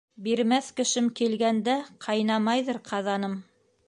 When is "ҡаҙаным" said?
2.89-3.37